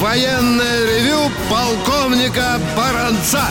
[0.00, 3.44] военное ревю полковника Баранца.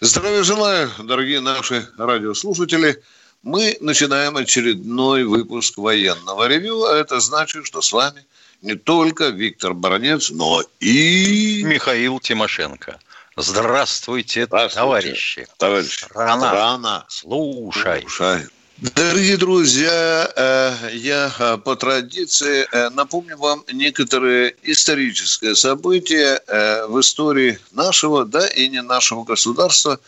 [0.00, 3.02] Здравия желаю, дорогие наши радиослушатели.
[3.42, 8.24] Мы начинаем очередной выпуск военного ревю, а это значит, что с вами
[8.62, 11.62] не только Виктор Баранец, но и...
[11.64, 13.00] Михаил Тимошенко.
[13.36, 15.46] Здравствуйте, Здравствуйте товарищи.
[15.56, 16.04] Товарищ.
[16.04, 16.48] Страна.
[16.48, 17.04] Страна.
[17.08, 18.02] Слушай.
[18.02, 18.42] Слушай.
[18.82, 26.42] Дорогие друзья, э, я э, по традиции э, напомню вам некоторые исторические события
[26.88, 30.00] в истории нашего, да и не нашего государства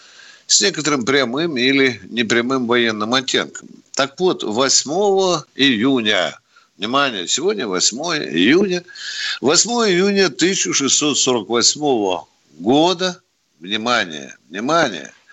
[0.48, 3.68] с некоторым прямым или непрямым военным оттенком.
[3.92, 4.90] Так вот, 8
[5.54, 6.36] июня,
[6.76, 8.82] внимание, сегодня 8 июня,
[9.40, 12.24] 8 июня 1648
[12.58, 13.20] года,
[13.60, 15.12] внимание, внимание–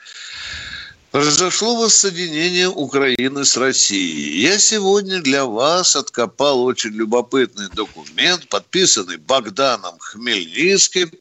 [1.12, 4.40] Произошло воссоединение Украины с Россией.
[4.40, 11.12] Я сегодня для вас откопал очень любопытный документ, подписанный Богданом Хмельницким.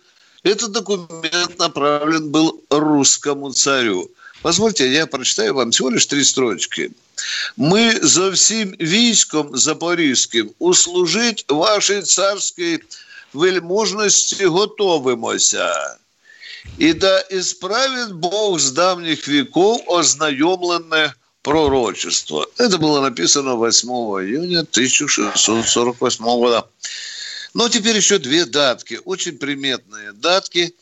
[0.44, 4.08] Этот документ направлен был русскому царю.
[4.42, 6.92] Позвольте, я прочитаю вам всего лишь три строчки.
[7.56, 12.80] «Мы за всем військом запорізьким услужить вашей царской
[13.34, 15.98] вельможности готовимося».
[16.78, 22.46] И да исправит Бог с давних веков ознаемленное пророчество.
[22.58, 26.66] Это было написано 8 июня 1648 года.
[27.54, 30.74] Но теперь еще две датки, очень приметные датки.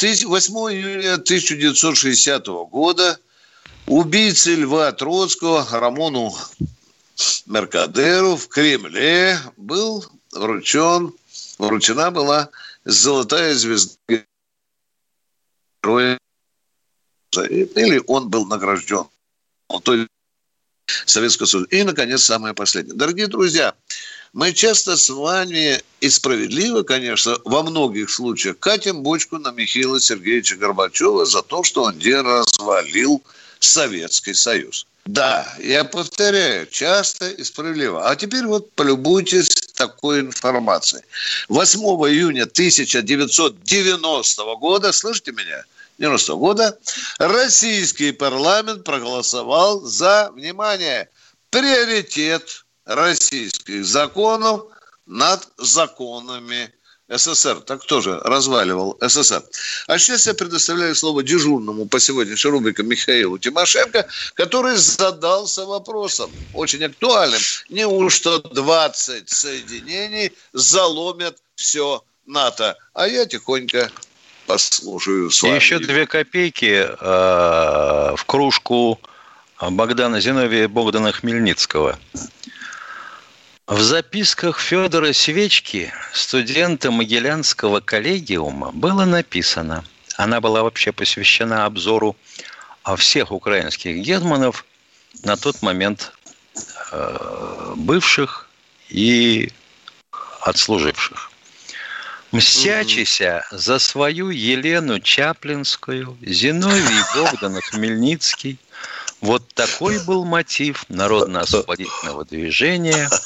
[0.00, 3.18] 8 июня 1960 года
[3.86, 6.34] убийце Льва Троцкого Рамону
[7.46, 11.12] Меркадеру в Кремле был вручен,
[11.58, 12.48] вручена была
[12.84, 14.24] золотая звезда
[15.84, 16.18] или
[18.06, 19.06] он был награжден.
[19.82, 20.08] То есть
[21.06, 21.68] Советского Союза.
[21.70, 22.96] И, наконец, самое последнее.
[22.96, 23.74] Дорогие друзья,
[24.32, 30.56] мы часто с вами и справедливо, конечно, во многих случаях катим бочку на Михаила Сергеевича
[30.56, 33.22] Горбачева за то, что он где развалил
[33.60, 34.86] Советский Союз.
[35.06, 38.08] Да, я повторяю, часто и справедливо.
[38.08, 41.02] А теперь вот полюбуйтесь такой информацией.
[41.48, 45.64] 8 июня 1990 года, слышите меня,
[45.98, 46.78] 90 года,
[47.18, 51.08] российский парламент проголосовал за, внимание,
[51.50, 54.66] приоритет российских законов
[55.06, 56.72] над законами
[57.10, 57.60] СССР.
[57.60, 59.42] Так тоже разваливал СССР.
[59.86, 66.84] А сейчас я предоставляю слово дежурному по сегодняшней рубрике Михаилу Тимошенко, который задался вопросом, очень
[66.84, 67.40] актуальным.
[67.68, 72.76] Неужто 20 соединений заломят все НАТО?
[72.94, 73.90] А я тихонько
[74.46, 75.54] послушаю с вами.
[75.54, 79.00] И еще две копейки э, в кружку
[79.60, 81.98] Богдана Зиновия Богдана Хмельницкого.
[83.70, 89.84] В записках Федора Свечки, студента Могилянского коллегиума, было написано,
[90.16, 92.16] она была вообще посвящена обзору
[92.96, 94.64] всех украинских гетманов
[95.22, 96.12] на тот момент
[96.90, 98.48] э, бывших
[98.88, 99.52] и
[100.40, 101.30] отслуживших.
[102.32, 108.58] Мстячися за свою Елену Чаплинскую, Зиновий Богдан Хмельницкий.
[109.20, 113.08] Вот такой был мотив народно-освободительного движения–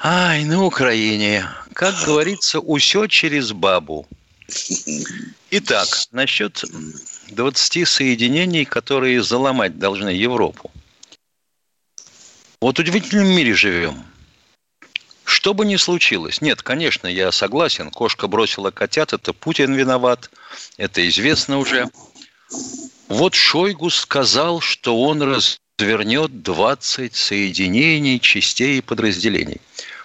[0.00, 1.48] Ай, на Украине.
[1.72, 4.06] Как говорится, усё через бабу.
[5.50, 6.64] Итак, насчет
[7.30, 10.70] 20 соединений, которые заломать должны Европу.
[12.60, 14.04] Вот в удивительном мире живем.
[15.24, 20.30] Что бы ни случилось, нет, конечно, я согласен, кошка бросила котят, это Путин виноват,
[20.78, 21.90] это известно уже.
[23.08, 29.60] Вот Шойгу сказал, что он раз развернет 20 соединений, частей и подразделений.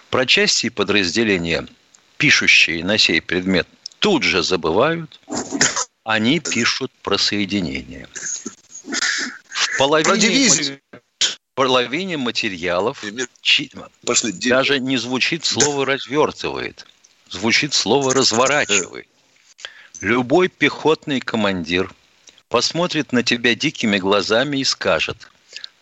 [0.08, 1.66] Про части и подразделения,
[2.16, 3.66] пишущие на сей предмет,
[3.98, 5.20] тут же забывают,
[6.04, 8.08] они пишут про соединения.
[8.14, 13.02] В половине, в половине материалов
[14.06, 16.86] Пошли, даже не звучит слово «развертывает»,
[17.28, 19.08] звучит слово «разворачивает».
[20.00, 21.92] Любой пехотный командир
[22.48, 25.28] посмотрит на тебя дикими глазами и скажет–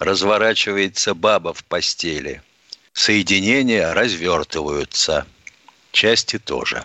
[0.04, 2.42] разворачивается баба в постели.
[2.92, 5.26] Соединения развертываются.
[5.92, 6.84] Части тоже.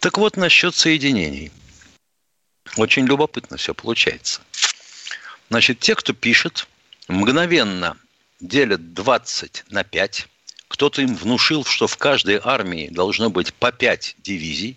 [0.00, 1.50] Так вот, насчет соединений.
[2.76, 4.40] Очень любопытно все получается.
[5.50, 6.68] Значит, те, кто пишет,
[7.08, 7.96] мгновенно
[8.40, 10.28] делят 20 на 5.
[10.68, 14.76] Кто-то им внушил, что в каждой армии должно быть по 5 дивизий.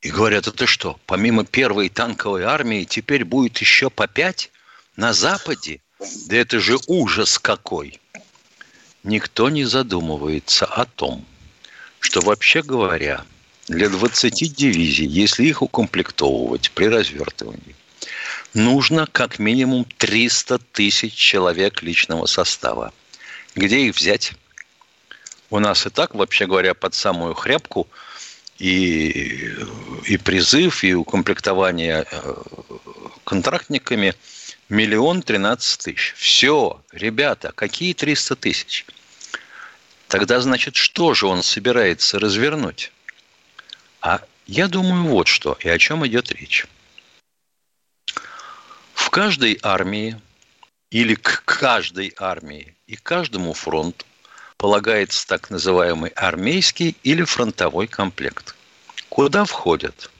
[0.00, 4.50] И говорят, это что, помимо первой танковой армии теперь будет еще по 5
[4.96, 5.80] на Западе?
[5.98, 8.00] Да это же ужас какой!
[9.02, 11.24] Никто не задумывается о том,
[11.98, 13.24] что вообще говоря,
[13.66, 17.74] для 20 дивизий, если их укомплектовывать при развертывании,
[18.54, 22.92] нужно как минимум 300 тысяч человек личного состава.
[23.54, 24.32] Где их взять?
[25.50, 27.88] У нас и так, вообще говоря, под самую хряпку
[28.58, 29.54] и,
[30.04, 32.34] и призыв, и укомплектование э,
[33.24, 34.14] контрактниками
[34.68, 36.14] миллион тринадцать тысяч.
[36.16, 38.86] Все, ребята, какие 300 тысяч?
[40.08, 42.92] Тогда, значит, что же он собирается развернуть?
[44.00, 46.66] А я думаю, вот что и о чем идет речь.
[48.94, 50.20] В каждой армии
[50.90, 54.06] или к каждой армии и каждому фронту
[54.56, 58.54] полагается так называемый армейский или фронтовой комплект.
[59.08, 60.10] Куда входят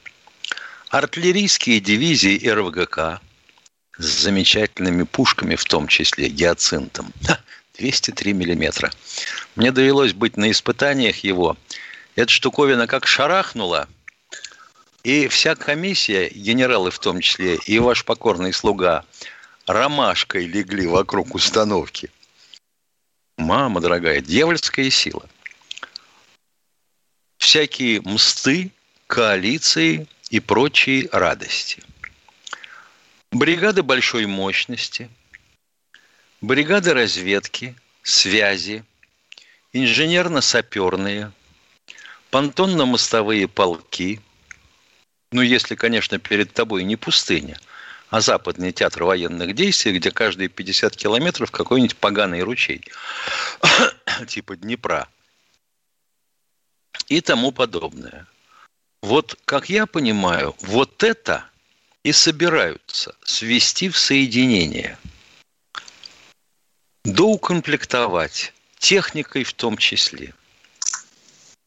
[0.89, 3.21] артиллерийские дивизии РВГК
[3.99, 7.13] с замечательными пушками, в том числе гиацинтом,
[7.77, 8.91] 203 миллиметра.
[9.55, 11.55] Мне довелось быть на испытаниях его.
[12.15, 13.87] Эта штуковина как шарахнула–
[15.03, 19.05] и вся комиссия, генералы в том числе, и ваш покорный слуга,
[19.65, 22.11] ромашкой легли вокруг установки.
[23.37, 25.25] Мама дорогая, дьявольская сила.
[27.37, 28.71] Всякие мсты,
[29.07, 31.81] коалиции и прочие радости.
[33.31, 35.09] Бригады большой мощности,
[36.41, 38.83] бригады разведки, связи,
[39.73, 41.31] инженерно-саперные,
[42.31, 44.19] понтонно-мостовые полки–
[45.31, 47.59] ну, если, конечно, перед тобой не пустыня,
[48.09, 52.83] а западный театр военных действий, где каждые 50 километров какой-нибудь поганый ручей,
[54.27, 55.07] типа Днепра
[57.07, 58.25] и тому подобное.
[59.01, 61.45] Вот, как я понимаю, вот это
[62.03, 64.97] и собираются свести в соединение,
[67.03, 70.33] доукомплектовать техникой в том числе,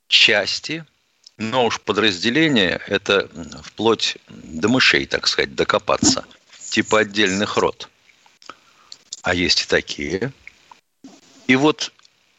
[0.09, 0.85] части–
[1.39, 3.29] но уж подразделение– это
[3.63, 6.25] вплоть до мышей, так сказать, докопаться.
[6.71, 7.89] Типа отдельных рот.
[9.23, 10.33] А есть и такие.
[11.49, 11.93] И вот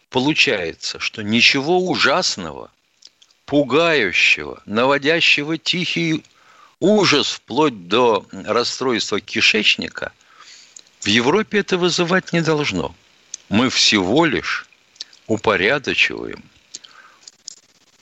[0.10, 2.72] получается, что ничего ужасного,
[3.46, 6.24] пугающего, наводящего тихий
[6.84, 10.12] ужас вплоть до расстройства кишечника
[11.00, 12.94] в Европе это вызывать не должно.
[13.48, 14.68] Мы всего лишь
[15.28, 16.44] упорядочиваем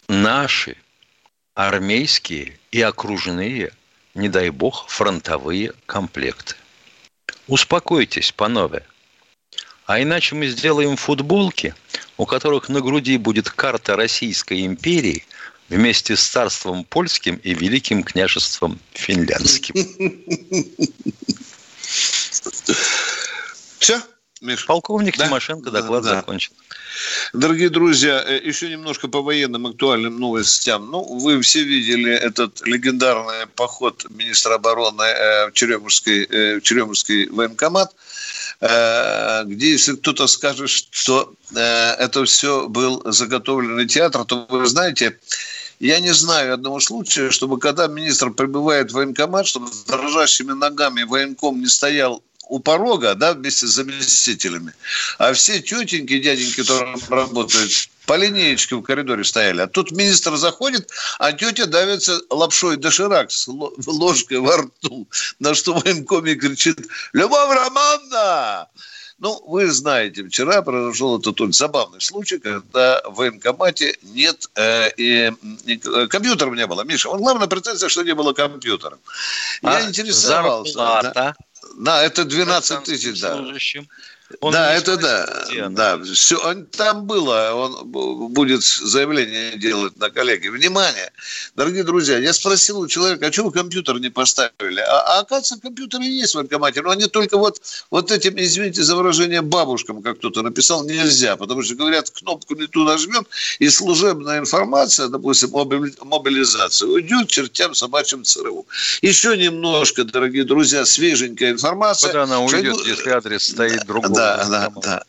[0.07, 0.77] наши
[1.53, 3.71] армейские и окружные,
[4.15, 6.55] не дай бог, фронтовые комплекты.
[7.47, 8.83] Успокойтесь, панове.
[9.85, 11.75] А иначе мы сделаем футболки,
[12.17, 15.23] у которых на груди будет карта Российской империи
[15.71, 19.73] вместе с царством польским и великим княжеством финляндским.
[23.79, 24.01] Все?
[24.41, 24.65] Миш?
[24.65, 25.27] Полковник да?
[25.27, 26.53] Тимошенко доклад да, закончил.
[27.33, 30.91] Дорогие друзья, э, еще немножко по военным актуальным новостям.
[30.91, 37.29] Ну, вы все видели этот легендарный поход министра обороны э, в Черемушский, э, в Черемушский
[37.29, 37.95] военкомат,
[38.59, 45.17] где, если кто-то скажет, что это все был заготовленный театр, то вы знаете,
[45.81, 51.03] я не знаю одного случая, чтобы когда министр прибывает в военкомат, чтобы с дрожащими ногами
[51.03, 54.73] военком не стоял у порога, да, вместе с заместителями.
[55.17, 57.71] А все тетеньки, дяденьки, которые работают,
[58.05, 59.61] по линеечке в коридоре стояли.
[59.61, 65.07] А тут министр заходит, а тетя давится лапшой доширак с ложкой во рту.
[65.39, 66.77] На что военкоме кричит
[67.13, 68.67] «Любовь Романовна!»
[69.21, 75.31] Ну, вы знаете, вчера произошел этот вот забавный случай, когда в военкомате нет, э, и,
[75.65, 76.81] и, компьютеров не было.
[76.81, 78.97] Миша, он главная претензия, что не было компьютеров.
[79.61, 80.73] Я а интересовался.
[80.73, 81.11] Зарплата.
[81.13, 81.35] Да,
[81.77, 83.37] да, это 12 тысяч, да.
[84.39, 85.69] Он да, это да.
[85.69, 85.99] да.
[86.03, 87.87] Все, он, там было, он
[88.31, 90.47] будет заявление делать на коллеги.
[90.47, 91.11] Внимание,
[91.55, 94.79] дорогие друзья, я спросил у человека, а что вы компьютер не поставили?
[94.79, 98.95] А, а оказывается, компьютеры есть в военкомате, но они только вот, вот этим, извините за
[98.95, 103.25] выражение, бабушкам, как кто-то написал, нельзя, потому что, говорят, кнопку не ту нажмет,
[103.59, 108.65] и служебная информация, допустим, мобилизация, уйдет чертям собачьим ЦРУ.
[109.01, 112.09] Еще немножко, дорогие друзья, свеженькая информация.
[112.09, 112.89] Куда она уйдет, Шойгу...
[112.89, 114.11] если адрес стоит другой?
[114.21, 115.01] Да, да, да.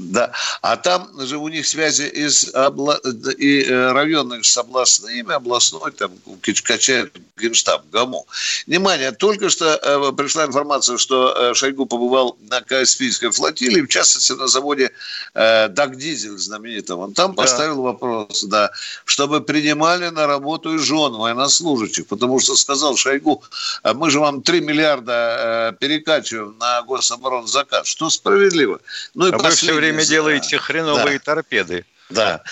[0.00, 2.98] Да, а там же у них связи из обла...
[3.36, 8.22] и э, районных с областными, областной, там, Кичкача, Генштаб, ГАМО.
[8.66, 14.32] Внимание, только что э, пришла информация, что э, Шойгу побывал на Каспийской флотилии, в частности,
[14.32, 14.90] на заводе
[15.34, 17.00] э, Дагдизель знаменитом.
[17.00, 17.42] Он там да.
[17.42, 18.70] поставил вопрос, да,
[19.04, 23.42] чтобы принимали на работу и жен военнослужащих, потому что сказал Шойгу,
[23.82, 28.80] «А мы же вам 3 миллиарда э, перекачиваем на гособоронзаказ, что справедливо.
[29.14, 31.24] Ну и а все время делаете хреновые да.
[31.24, 31.84] торпеды.
[32.10, 32.42] Да.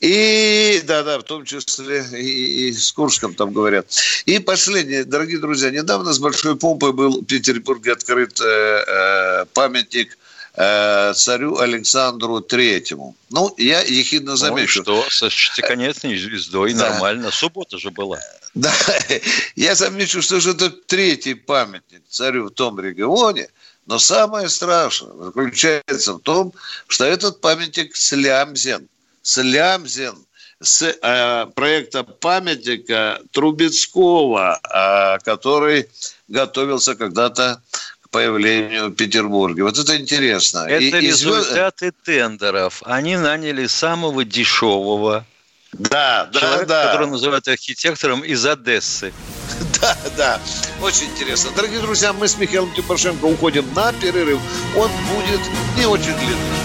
[0.00, 3.86] И, да, да, в том числе и, и с Курском там говорят.
[4.24, 10.16] И последнее, дорогие друзья, недавно с большой помпой был в Петербурге открыт э, э, памятник
[10.54, 13.16] э, царю Александру Третьему.
[13.30, 14.84] Ну, я ехидно замечу.
[14.86, 16.90] Ну, что, со шестиконечной звездой да.
[16.90, 17.32] нормально.
[17.32, 18.20] Суббота же была.
[18.54, 18.72] Да,
[19.56, 23.48] я замечу, что же это третий памятник царю в том регионе–
[23.90, 26.52] но самое страшное заключается в том,
[26.86, 28.88] что этот памятник слямзен.
[29.22, 30.14] Слямзен
[30.60, 35.88] с э, проекта памятника Трубецкого, э, который
[36.28, 37.62] готовился когда-то
[38.02, 39.64] к появлению в Петербурге.
[39.64, 40.66] Вот это интересно.
[40.68, 41.90] Это и, результаты и...
[41.90, 42.84] тендеров.
[42.84, 45.26] Они наняли самого дешевого
[45.72, 46.86] да, да, человека, да.
[46.86, 49.12] который называют архитектором из Одессы.
[49.80, 50.40] Да, да,
[50.82, 51.50] очень интересно.
[51.54, 54.40] Дорогие друзья, мы с Михаилом Тимошенко уходим на перерыв.
[54.76, 55.40] Он будет
[55.76, 56.60] не очень длинный.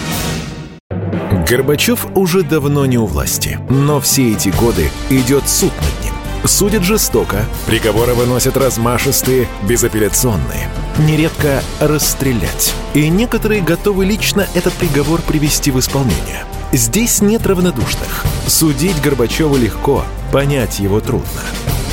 [1.47, 6.13] Горбачев уже давно не у власти, но все эти годы идет суд над ним.
[6.45, 10.69] Судят жестоко, приговоры выносят размашистые, безапелляционные.
[10.99, 12.73] Нередко расстрелять.
[12.93, 16.45] И некоторые готовы лично этот приговор привести в исполнение.
[16.71, 18.25] Здесь нет равнодушных.
[18.47, 21.41] Судить Горбачева легко, понять его трудно.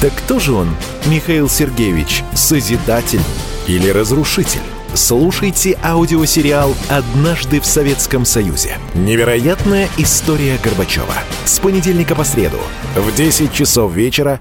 [0.02, 0.68] Так кто же он,
[1.06, 3.21] Михаил Сергеевич, созидатель
[3.68, 4.59] или разрушитель?
[4.94, 8.78] Слушайте аудиосериал «Однажды в Советском Союзе».
[8.94, 11.14] Невероятная история Горбачева.
[11.44, 12.59] С понедельника по среду
[12.97, 14.40] в 10 часов вечера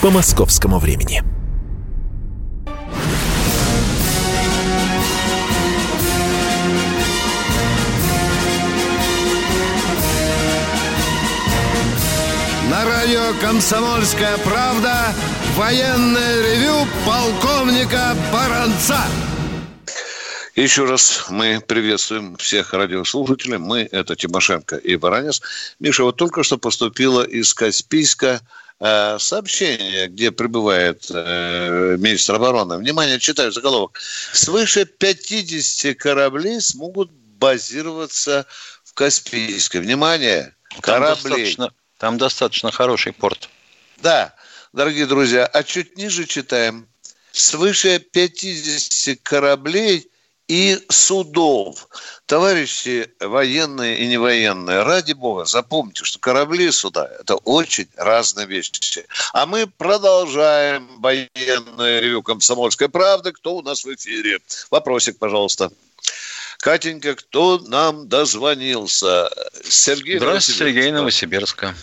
[0.00, 1.22] по московскому времени.
[13.32, 15.14] Радио «Комсомольская правда»
[15.54, 19.00] военное ревю полковника Баранца.
[20.54, 23.58] Еще раз мы приветствуем всех радиослушателей.
[23.58, 25.40] Мы– это Тимошенко и Баранец.
[25.80, 28.40] Миша, вот только что поступило из Каспийска
[28.80, 32.76] э, сообщение, где прибывает э, министр обороны.
[32.76, 33.98] Внимание, читаю заголовок.
[34.32, 38.46] Свыше 50 кораблей смогут базироваться
[38.84, 39.80] в Каспийске.
[39.80, 41.54] Внимание, кораблей.
[41.54, 41.70] Там
[42.02, 43.48] там достаточно хороший порт.
[43.98, 44.34] Да,
[44.72, 46.88] дорогие друзья, а чуть ниже читаем.
[47.30, 50.10] Свыше 50 кораблей
[50.48, 51.86] и судов.
[52.26, 59.06] Товарищи военные и невоенные, ради бога, запомните, что корабли и суда– это очень разные вещи.
[59.32, 63.30] А мы продолжаем военное ревю «Комсомольской правды».
[63.30, 64.40] Кто у нас в эфире?
[64.72, 65.70] Вопросик, пожалуйста.
[66.62, 69.28] Катенька, кто нам дозвонился?
[69.64, 71.74] Сергей Здравствуйте, Сергей Новосибирска.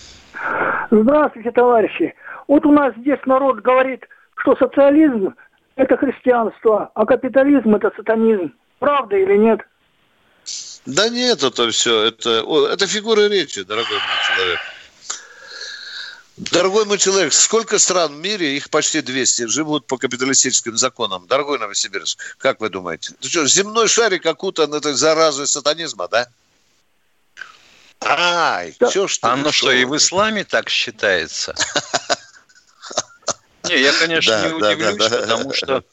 [0.90, 2.16] Здравствуйте, товарищи.
[2.48, 4.08] Вот у нас здесь народ говорит,
[4.38, 5.36] что социализм–
[5.76, 8.54] это христианство, а капитализм– это сатанизм.
[8.80, 9.60] Правда или нет?
[10.86, 14.60] Да нет, это все, это, это фигура речи, дорогой мой человек.
[16.40, 21.28] Дорогой мой человек, сколько стран в мире, их почти 200, живут по капиталистическим законам?
[21.28, 23.14] Дорогой Новосибирск, как вы думаете?
[23.20, 26.30] Ты что, земной шарик окутан этой заразой сатанизма, да?
[28.00, 28.90] Ай, да.
[28.90, 29.28] что что?
[29.28, 31.54] Оно что, и в исламе так считается?
[33.64, 35.84] Не, я, конечно, не удивлюсь, потому что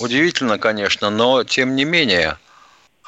[0.00, 2.38] удивительно, конечно, но тем не менее,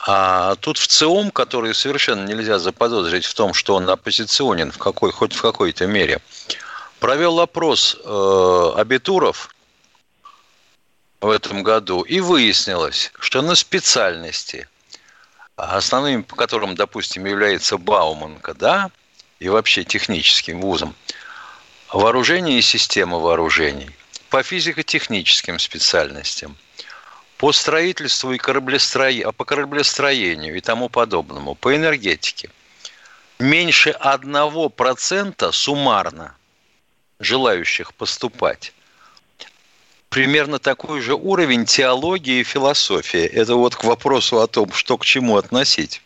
[0.06, 5.10] а тут в ЦИОМ, который совершенно нельзя заподозрить в том, что он оппозиционен в какой,
[5.12, 6.22] хоть в какой-то мере,
[6.98, 9.54] провел опрос э, абитуров
[11.20, 14.68] в этом году, и выяснилось, что на специальности,
[15.56, 18.90] основными по которым, допустим, является Бауманка, да,
[19.40, 20.94] и вообще техническим вузом,
[21.92, 23.90] вооружение и система вооружений,
[24.30, 26.56] по физико-техническим специальностям,
[27.36, 32.50] по строительству и кораблестроению, по кораблестроению и тому подобному, по энергетике,
[33.38, 36.37] меньше 1% суммарно
[37.20, 38.72] желающих поступать.
[40.08, 43.24] Примерно такой же уровень теологии и философии.
[43.24, 46.02] Это вот к вопросу о том, что к чему относить.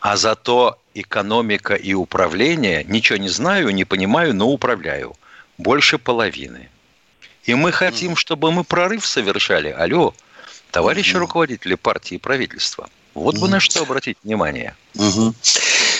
[0.00, 5.16] А зато экономика и управление, ничего не знаю, не понимаю, но управляю.
[5.58, 6.68] Больше половины.
[7.44, 9.70] И мы хотим, чтобы мы прорыв совершали.
[9.70, 10.14] Алло,
[10.70, 12.88] товарищи руководители партии и правительства.
[13.14, 14.74] Вот бы на что обратить внимание.
[14.94, 15.34] Угу.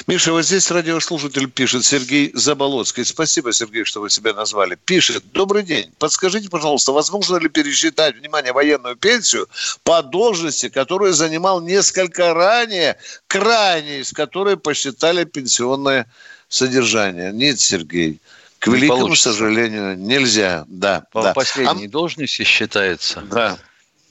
[0.06, 3.04] Миша, вот здесь радиослушатель пишет, Сергей Заболоцкий.
[3.04, 4.76] Спасибо, Сергей, что вы себя назвали.
[4.84, 5.92] Пишет, добрый день.
[5.98, 9.48] Подскажите, пожалуйста, возможно ли пересчитать, внимание, военную пенсию
[9.84, 12.96] по должности, которую занимал несколько ранее,
[13.28, 16.06] крайне, из которой посчитали пенсионное
[16.48, 17.32] содержание?
[17.32, 18.18] Нет, Сергей.
[18.58, 19.32] К великому получится.
[19.32, 20.64] сожалению, нельзя.
[20.68, 21.32] Да, по да.
[21.32, 21.90] последней а...
[21.90, 23.20] должности считается.
[23.22, 23.58] Да.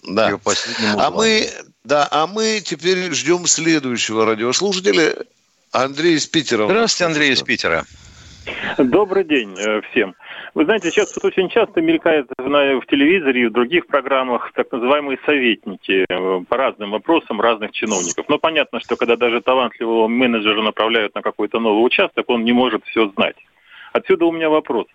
[0.04, 0.40] Да.
[0.98, 1.50] А мы,
[1.84, 5.16] да, а мы теперь ждем следующего радиослушателя.
[5.72, 6.66] Андрей из Питера.
[6.66, 7.84] Здравствуйте, Андрей из Питера.
[8.78, 10.16] Добрый день э, всем.
[10.54, 15.18] Вы знаете, сейчас тут очень часто мелькает в телевизоре и в других программах так называемые
[15.25, 18.25] советники э, по разным вопросам разных чиновников.
[18.28, 22.84] Но понятно, что когда даже талантливого менеджера направляют на какой-то новый участок, он не может
[22.86, 23.38] все знать.
[23.94, 24.88] Отсюда у меня вопрос,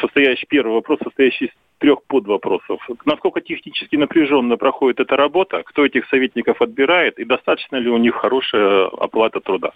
[0.00, 2.80] состоящий, первый вопрос, состоящий из трех подвопросов.
[3.04, 8.14] Насколько технически напряженно проходит эта работа, кто этих советников отбирает и достаточно ли у них
[8.14, 9.72] хорошая оплата труда?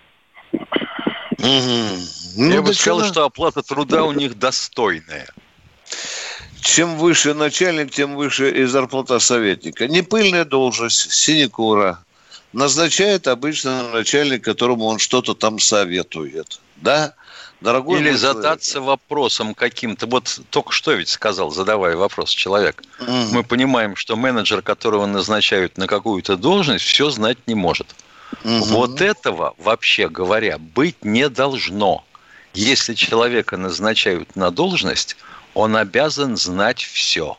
[0.53, 5.27] Ну, Я бы сказал, что оплата труда у них достойная.
[6.61, 9.87] Чем выше начальник, тем выше и зарплата советника.
[9.87, 12.05] Не пыльная должность, синекура.
[12.53, 16.61] Назначает обычно начальник, которому он что-то там советует.
[16.77, 17.15] Да?
[17.61, 18.89] Дорогой Или задаться человек.
[18.89, 20.07] вопросом каким-то.
[20.07, 22.85] Вот только что ведь сказал, задавая вопрос человек.
[23.01, 23.29] Mm.
[23.33, 27.97] Мы понимаем, что менеджер, которого назначают на какую-то должность, все знать не может.
[28.45, 28.61] Mm-hmm.
[28.61, 32.05] Вот этого, вообще говоря, быть не должно.
[32.55, 35.17] Если человека назначают на должность,
[35.55, 37.37] он обязан знать все.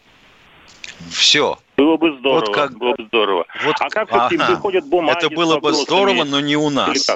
[1.09, 1.57] Все.
[1.77, 2.39] Было бы здорово.
[2.45, 2.77] Вот как...
[2.77, 3.45] Было бы здорово.
[3.63, 3.75] Вот...
[3.79, 4.27] А как ага.
[4.27, 5.17] приходят бумаги?
[5.17, 7.09] Это было бы здорово, но не у нас.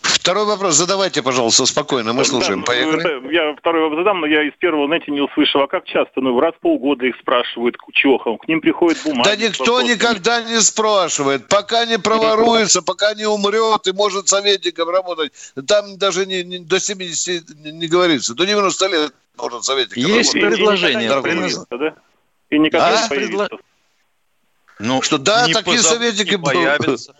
[0.00, 2.60] Второй вопрос задавайте, пожалуйста, спокойно, мы слушаем.
[2.60, 3.32] Да, Поехали.
[3.34, 5.62] Я второй вопрос задам, но я из первого, знаете, не услышал.
[5.62, 6.20] А как часто?
[6.20, 9.30] Ну, раз в полгода их спрашивают к чехам, к ним приходит бумага.
[9.30, 11.48] Да никто никогда не спрашивает.
[11.48, 15.32] Пока не проворуется, пока не умрет и может советником работать.
[15.66, 18.34] Там даже не, не, до 70 не говорится.
[18.34, 20.56] До 90 лет может советником Есть работать.
[20.56, 21.08] предложение.
[22.50, 23.48] И никогда не появится.
[24.78, 27.14] Ну, что да, такие советники появятся.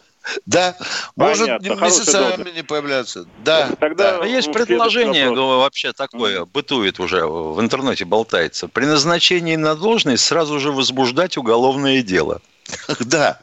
[0.44, 0.76] Да,
[1.14, 3.26] может месяцами не появляться.
[3.44, 4.26] Да, Тогда да.
[4.26, 8.68] Есть предложение вообще такое, бытует уже, в интернете болтается.
[8.68, 12.40] При назначении на должность сразу же возбуждать уголовное дело.
[13.07, 13.40] Да.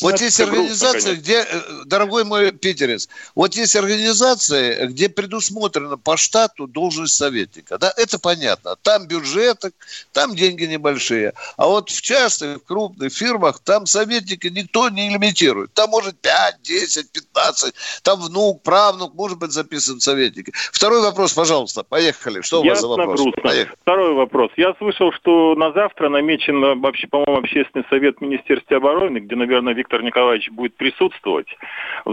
[0.00, 6.66] Вот есть организации, где, э, дорогой мой питерец, вот есть организации, где предусмотрено по штату
[6.66, 7.78] должность советника.
[7.78, 8.76] Да, это понятно.
[8.82, 9.72] Там бюджеты,
[10.12, 11.32] там деньги небольшие.
[11.56, 15.72] А вот в частных, крупных фирмах там советника никто не лимитирует.
[15.74, 20.54] Там может 5, 10, 15, там внук, правнук, может быть записан советник.
[20.54, 22.40] Второй вопрос, пожалуйста, поехали.
[22.42, 23.20] Что у вас за вопрос?
[23.20, 23.52] Грустно.
[23.82, 24.50] Второй вопрос.
[24.56, 29.74] Я слышал, что на завтра намечен, вообще, по-моему, общественный совет Министерства Министерстве обороны, где, наверное,
[29.74, 31.48] Виктор Николаевич будет присутствовать.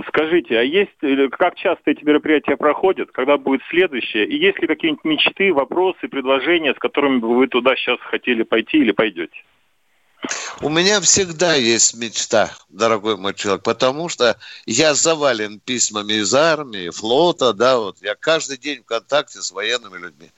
[0.08, 0.92] Скажите, а есть,
[1.32, 6.74] как часто эти мероприятия проходят, когда будет следующее, и есть ли какие-нибудь мечты, вопросы, предложения,
[6.74, 9.36] с которыми бы вы туда сейчас хотели пойти или пойдете?
[10.62, 16.90] У меня всегда есть мечта, дорогой мой человек, потому что я завален письмами из армии,
[16.92, 20.30] флота, да, вот я каждый день в контакте с военными людьми.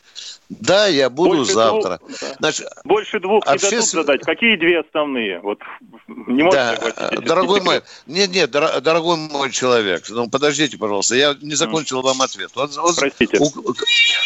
[0.50, 1.98] Да, я буду Больше завтра.
[1.98, 3.70] Двух, Значит, Больше двух обществен...
[3.70, 4.22] не дадут задать.
[4.22, 5.40] Какие две основные?
[5.40, 5.60] Вот
[6.08, 11.56] не можете да, Дорогой мой, нет, нет, дорогой мой человек, ну подождите, пожалуйста, я не
[11.56, 12.52] закончил вам ответ.
[12.54, 13.40] Вот, вот, Простите.
[13.40, 13.52] У,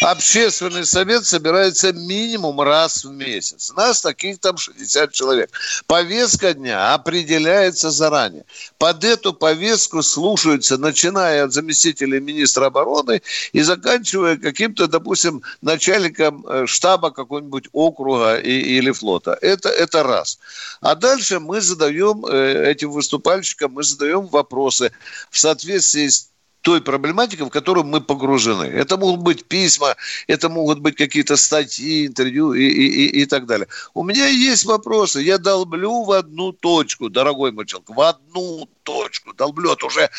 [0.02, 3.72] общественный совет собирается минимум раз в месяц.
[3.76, 5.52] Нас таких там 60 человек.
[5.88, 8.44] Повестка дня определяется заранее.
[8.78, 13.22] Под эту повестку слушаются, начиная от заместителя министра обороны
[13.54, 19.38] и заканчивая каким-то, допустим, начальником э, штаба какого-нибудь округа и, или флота.
[19.42, 20.40] Это, это раз.
[20.82, 24.92] А дальше мы задаем э, этим выступальщикам, мы задаем вопросы
[25.30, 26.30] в соответствии с
[26.62, 28.66] той проблематикой, в которую мы погружены.
[28.66, 29.96] Это могут быть письма,
[30.28, 33.68] это могут быть какие-то статьи, интервью и, и, и, и так далее.
[33.94, 35.22] У меня есть вопросы.
[35.22, 39.34] Я долблю в одну точку, дорогой мой в одну точку.
[39.34, 40.10] Долблю, это уже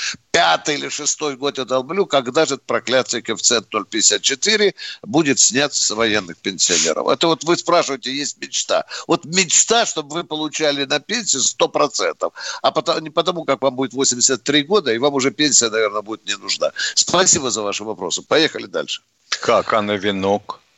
[0.40, 5.90] пятый или шестой год я долблю, когда же этот проклятый коэффициент 0,54 будет снят с
[5.90, 7.08] военных пенсионеров.
[7.08, 8.86] Это вот вы спрашиваете, есть мечта.
[9.06, 13.92] Вот мечта, чтобы вы получали на пенсию 100%, а потом, не потому, как вам будет
[13.92, 16.72] 83 года, и вам уже пенсия, наверное, будет не нужна.
[16.94, 18.22] Спасибо за ваши вопросы.
[18.22, 19.02] Поехали дальше.
[19.28, 20.60] Как, а на венок?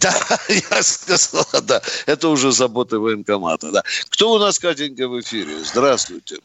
[0.00, 0.14] Да,
[0.48, 1.82] я сказал, да.
[2.06, 3.72] Это уже заботы военкомата.
[3.72, 3.82] Да.
[4.10, 5.64] Кто у нас, Катенька, в эфире?
[5.64, 6.36] Здравствуйте.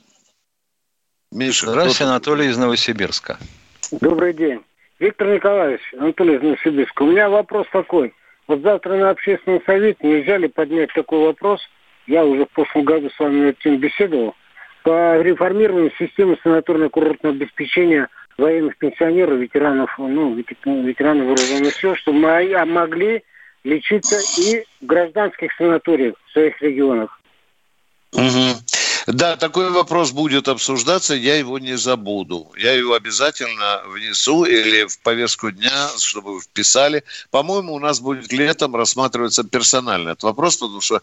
[1.33, 1.67] Миша.
[1.67, 3.37] Здравствуйте, Анатолий из Новосибирска.
[3.91, 4.61] Добрый день.
[4.99, 7.01] Виктор Николаевич, Анатолий из Новосибирска.
[7.01, 8.13] У меня вопрос такой.
[8.47, 11.61] Вот завтра на общественном совете нельзя ли поднять такой вопрос?
[12.05, 14.35] Я уже в прошлом году с вами над этим беседовал.
[14.83, 23.23] по реформированию системы санаторно-курортного обеспечения военных пенсионеров, ветеранов, ну, ветеранов вооруженных сил, чтобы мы могли
[23.63, 27.17] лечиться и в гражданских санаториях в своих регионах.
[28.11, 28.59] Угу.
[29.05, 32.51] Да, такой вопрос будет обсуждаться, я его не забуду.
[32.57, 37.03] Я его обязательно внесу или в повестку дня, чтобы вписали.
[37.29, 41.01] По-моему, у нас будет летом рассматриваться персонально этот вопрос, потому что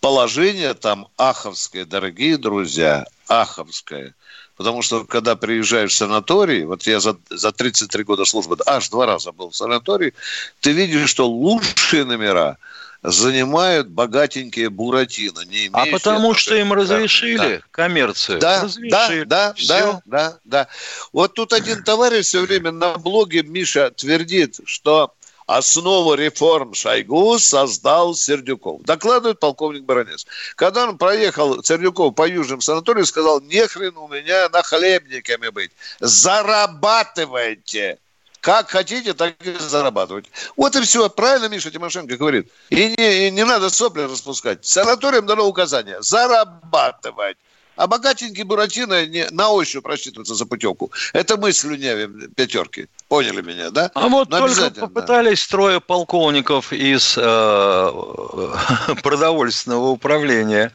[0.00, 4.14] положение там аховское, дорогие друзья, аховское.
[4.56, 9.06] Потому что, когда приезжаешь в санаторий, вот я за, за 33 года службы аж два
[9.06, 10.14] раза был в санатории,
[10.60, 12.58] ты видишь, что лучшие номера–
[13.02, 17.62] занимают богатенькие Буратино, не А потому что им разрешили да.
[17.70, 18.40] коммерцию.
[18.40, 19.24] Да, разрешили.
[19.24, 20.68] да, да, да, да, да.
[21.12, 25.14] Вот тут один товарищ все время на блоге Миша твердит, что
[25.46, 28.82] основу реформ Шойгу создал Сердюков.
[28.82, 30.26] Докладывает полковник Баранец.
[30.54, 35.72] Когда он проехал Сердюков по южным санаториям, сказал, не хрен у меня на хлебниками быть.
[35.98, 37.98] Зарабатывайте.
[38.40, 40.26] Как хотите, так и зарабатывать.
[40.56, 41.08] Вот и все.
[41.10, 42.50] Правильно Миша Тимошенко говорит.
[42.70, 44.64] И не, и не надо сопли распускать.
[44.64, 46.00] Санаториям дано указание.
[46.00, 47.36] Зарабатывать.
[47.76, 50.90] А богатенький Буратино не, на ощупь рассчитывается за путевку.
[51.12, 52.88] Это мы слюнявим пятерки.
[53.08, 53.90] Поняли меня, да?
[53.94, 57.22] А вот Но только попытались трое полковников из э,
[59.02, 60.72] продовольственного управления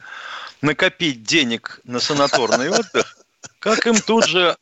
[0.62, 3.18] накопить денег на санаторный отдых.
[3.66, 4.56] Как им тут же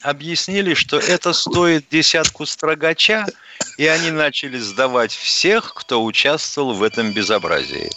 [0.00, 3.24] объяснили, что это стоит десятку строгача,
[3.78, 7.88] и они начали сдавать всех, кто участвовал в этом безобразии.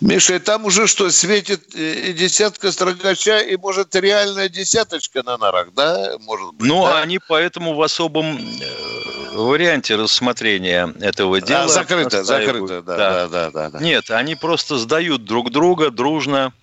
[0.00, 6.16] Миша, там уже что, светит э, десятка строгача и, может, реальная десяточка на нарах, да?
[6.20, 7.02] Может быть, ну, да?
[7.02, 11.64] они поэтому в особом э, варианте рассмотрения этого дела...
[11.64, 13.28] А, закрыто, закрыто, да, да.
[13.28, 13.78] Да, да, да.
[13.78, 16.54] Нет, они просто сдают друг друга дружно.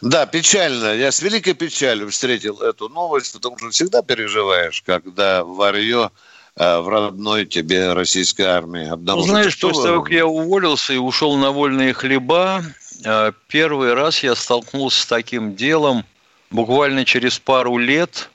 [0.00, 0.94] Да, печально.
[0.94, 6.10] Я с великой печалью встретил эту новость, потому что всегда переживаешь, когда варье
[6.56, 9.30] э, в родной тебе российской армии обнаружили.
[9.30, 12.62] Ну, знаешь, после того, как я уволился и ушел на вольные хлеба,
[13.04, 16.04] э, первый раз я столкнулся с таким делом
[16.50, 18.30] буквально через пару лет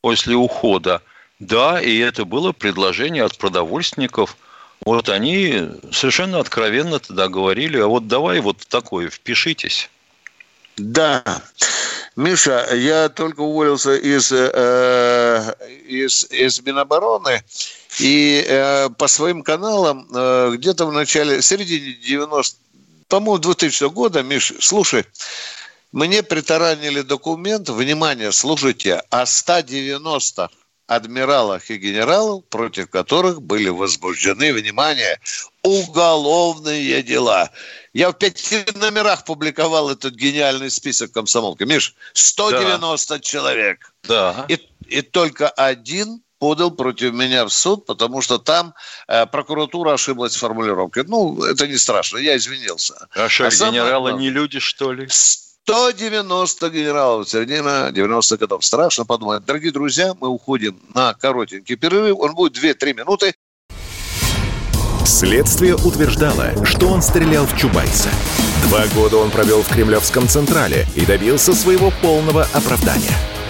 [0.00, 1.02] после ухода.
[1.38, 4.36] Да, и это было предложение от продовольственников.
[4.84, 9.90] Вот они совершенно откровенно тогда говорили, а вот давай вот такое, впишитесь.
[10.76, 11.42] Да.
[12.16, 15.54] Миша, я только уволился из, э,
[15.86, 17.42] из, из Минобороны,
[17.98, 22.62] и э, по своим каналам э, где-то в начале, в середине 90
[23.12, 25.04] по-моему, 2000 года, Миш, слушай,
[25.92, 30.48] мне притаранили документ, внимание, слушайте, о 190
[30.86, 35.20] адмиралах и генералов, против которых были возбуждены, внимание,
[35.62, 37.50] уголовные дела.
[37.92, 41.64] Я в пяти номерах публиковал этот гениальный список комсомолки.
[41.64, 43.20] Миш, 190 да.
[43.20, 43.94] человек.
[44.04, 44.46] Да.
[44.48, 48.74] И, и только один подал против меня в суд, потому что там
[49.06, 51.04] э, прокуратура ошиблась в формулировке.
[51.06, 53.06] Ну, это не страшно, я извинился.
[53.14, 54.16] А что, а генералы самое...
[54.16, 55.06] не люди, что ли?
[55.08, 58.64] 190 генералов середине 90 годов.
[58.64, 59.44] Страшно подумать.
[59.44, 62.18] Дорогие друзья, мы уходим на коротенький перерыв.
[62.18, 63.34] Он будет 2-3 минуты.
[65.04, 68.08] Следствие утверждало, что он стрелял в Чубайса.
[68.68, 73.16] Два года он провел в Кремлевском Централе и добился своего полного оправдания.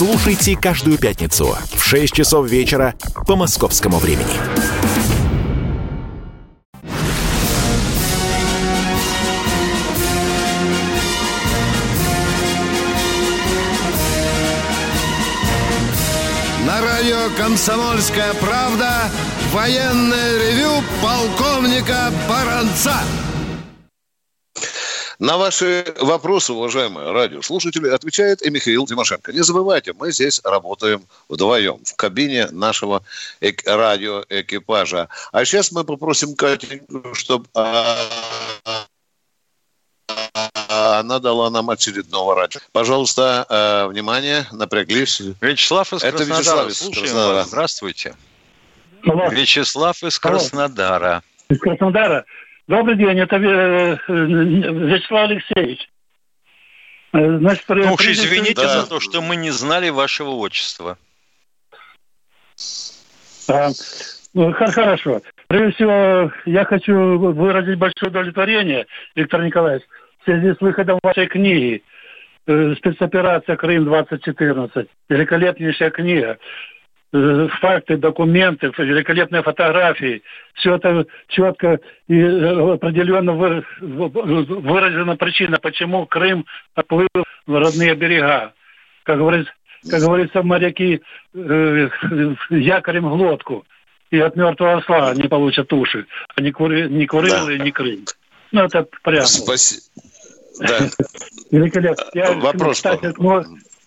[0.00, 2.94] Слушайте каждую пятницу в 6 часов вечера
[3.26, 4.32] по московскому времени.
[16.64, 19.10] На радио «Комсомольская правда»
[19.52, 22.94] военное ревю полковника Баранца.
[25.20, 29.32] На ваши вопросы, уважаемые радиослушатели, отвечает и Михаил Тимошенко.
[29.32, 33.02] Не забывайте, мы здесь работаем вдвоем в кабине нашего
[33.42, 35.08] эк- радиоэкипажа.
[35.30, 37.98] А сейчас мы попросим Катеньку, чтобы а,
[41.00, 42.60] она дала нам очередного радио.
[42.72, 45.20] Пожалуйста, э, внимание, напряглись.
[45.42, 46.66] Вячеслав из Это Краснодара.
[46.66, 47.44] Вячеслав из Краснодара.
[47.44, 48.14] Здравствуйте.
[49.04, 49.28] Алло.
[49.28, 51.10] Вячеслав из Краснодара.
[51.10, 51.22] Алло.
[51.50, 52.24] Из Краснодара.
[52.70, 55.88] Добрый день, это э, Вячеслав Алексеевич.
[57.12, 58.82] Э, значит, ну уж извините да.
[58.82, 60.96] за то, что мы не знали вашего отчества.
[63.48, 63.70] А,
[64.34, 65.20] ну, хорошо.
[65.48, 69.82] Прежде всего, я хочу выразить большое удовлетворение, Виктор Николаевич,
[70.20, 71.82] в связи с выходом вашей книги
[72.46, 74.86] э, «Спецоперация Крым-2014».
[75.08, 76.38] Великолепнейшая книга.
[77.12, 80.22] Э, факты, документы, великолепные фотографии.
[80.54, 83.32] Все это четко и э, определенно
[83.80, 86.46] выражена причина, почему Крым
[86.76, 87.08] оплыл
[87.46, 88.52] в родные берега.
[89.02, 89.52] Как говорится,
[89.90, 91.00] как говорится, моряки
[91.34, 91.88] э,
[92.50, 93.66] якорем в лодку.
[94.12, 96.06] И от мертвого осла не получат уши.
[96.36, 97.64] А не, кури, не Курилы, да.
[97.64, 98.04] не Крым.
[98.52, 99.26] Ну, это прямо.
[99.26, 99.82] Спасибо.
[100.60, 100.78] Да.
[101.50, 102.04] Великолепно.
[102.14, 102.76] Я, Вопрос.
[102.76, 103.12] Кстати,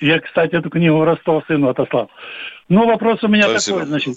[0.04, 2.12] я, кстати, эту книгу Ростов сыну отослал.
[2.68, 3.80] Ну, вопрос у меня Спасибо.
[3.80, 4.16] такой, значит.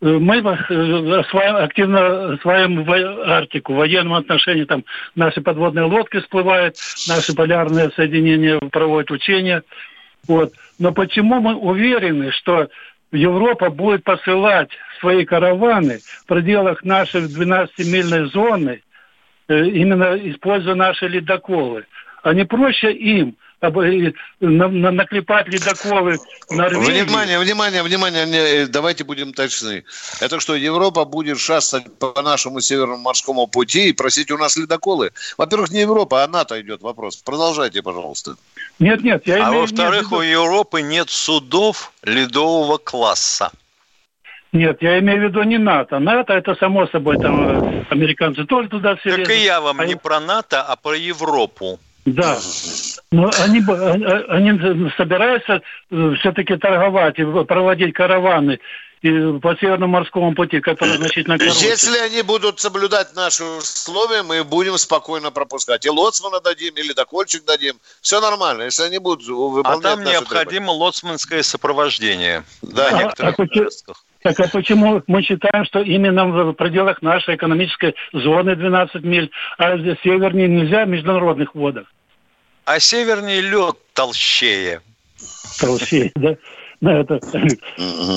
[0.00, 2.90] Мы э, осваиваем, активно осваиваем
[3.30, 6.74] Арктику, в военном отношении там наши подводные лодки всплывают,
[7.06, 9.62] наши полярные соединения проводят учения.
[10.26, 10.52] Вот.
[10.80, 12.68] Но почему мы уверены, что
[13.12, 18.82] Европа будет посылать свои караваны в пределах нашей 12-мильной зоны,
[19.46, 21.84] э, именно используя наши ледоколы?
[22.24, 23.36] А не проще им
[23.70, 26.18] наклепать ледоколы
[26.50, 27.02] Норвегии.
[27.02, 29.84] Внимание, внимание, внимание, давайте будем точны.
[30.20, 35.12] Это что, Европа будет шастать по нашему северному морскому пути и просить у нас ледоколы?
[35.38, 37.16] Во-первых, не Европа, а НАТО идет вопрос.
[37.16, 38.36] Продолжайте, пожалуйста.
[38.78, 43.52] Нет, нет, я А во-вторых, у Европы нет судов ледового класса.
[44.52, 45.98] Нет, я имею в виду не НАТО.
[45.98, 49.10] НАТО это само собой там э, американцы тоже туда все.
[49.10, 49.34] Так лезут.
[49.34, 51.80] и я вам а не про НАТО, а про Европу.
[52.04, 52.38] Да.
[53.10, 53.62] Но они,
[54.28, 58.58] они собираются э, все-таки торговать и проводить караваны
[59.02, 61.66] и по Северному морскому пути, который значительно короче.
[61.66, 65.84] Если они будут соблюдать наши условия, мы будем спокойно пропускать.
[65.84, 67.80] И лоцмана дадим, или докольчик дадим.
[68.00, 70.84] Все нормально, если они будут выполнять А там необходимо требования.
[70.84, 72.44] лоцманское сопровождение.
[72.62, 72.90] Да.
[72.92, 77.94] На некоторых а, а, так а почему мы считаем, что именно в пределах нашей экономической
[78.12, 81.92] зоны 12 миль, а севернее нельзя в международных водах?
[82.64, 84.80] А севернее лед толщее.
[85.60, 86.36] Толщее, да?
[86.80, 87.20] Да, это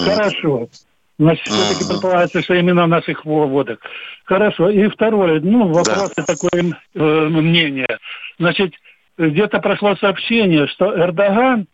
[0.05, 0.69] хорошо.
[1.17, 3.79] Значит, все-таки предполагается, что именно в наших водах.
[4.25, 4.69] Хорошо.
[4.69, 6.23] И второе, ну, вопрос да.
[6.23, 7.99] такое э, мнение.
[8.37, 8.73] Значит,
[9.17, 11.67] где-то прошло сообщение, что Эрдоган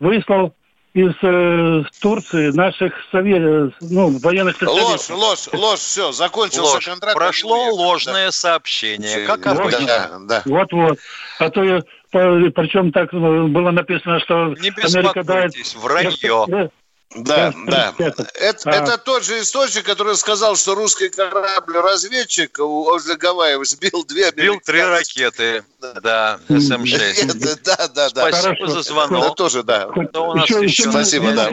[0.00, 0.54] выслал
[0.94, 5.16] из э, Турции наших совет, ну, военных специалистов.
[5.16, 6.84] Ложь, ложь, ложь, все, закончился ложь.
[6.86, 7.16] контракт.
[7.16, 8.32] Прошло ложное да.
[8.32, 9.86] сообщение, как обычно.
[9.86, 10.42] Да, да.
[10.44, 10.98] Вот-вот.
[11.38, 15.52] А то я, причем так ну, было написано, что Не Америка дает...
[15.76, 16.70] вранье.
[17.14, 17.94] Да, да.
[17.98, 18.26] Это,
[18.66, 18.70] а...
[18.70, 24.82] это тот же источник, который сказал, что русский корабль-разведчик возле Гавайев сбил две Сбил три
[24.82, 25.64] ракеты,
[26.02, 27.58] да, СМ-6.
[27.64, 28.30] Да, да, да.
[28.30, 29.24] Спасибо за звонок.
[29.24, 29.86] Это тоже, да.
[29.86, 31.50] у нас еще, еще, Спасибо, да.